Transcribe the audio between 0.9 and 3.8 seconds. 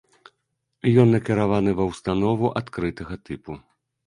Ён накіраваны ва ўстанову адкрытага тыпу.